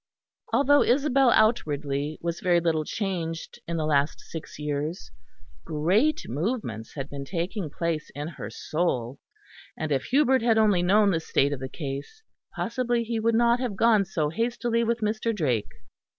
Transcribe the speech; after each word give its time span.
Although 0.51 0.81
Isabel 0.81 1.29
outwardly 1.29 2.17
was 2.23 2.39
very 2.39 2.59
little 2.59 2.83
changed 2.83 3.59
in 3.67 3.77
the 3.77 3.85
last 3.85 4.19
six 4.19 4.57
years, 4.57 5.11
great 5.63 6.27
movements 6.27 6.95
had 6.95 7.07
been 7.07 7.23
taking 7.23 7.69
place 7.69 8.09
in 8.15 8.29
her 8.29 8.49
soul, 8.49 9.19
and 9.77 9.91
if 9.91 10.05
Hubert 10.05 10.41
had 10.41 10.57
only 10.57 10.81
known 10.81 11.11
the 11.11 11.19
state 11.19 11.53
of 11.53 11.59
the 11.59 11.69
case, 11.69 12.23
possibly 12.55 13.03
he 13.03 13.19
would 13.19 13.35
not 13.35 13.59
have 13.59 13.75
gone 13.75 14.03
so 14.03 14.29
hastily 14.29 14.83
with 14.83 15.01
Mr. 15.01 15.35
Drake. 15.35 15.69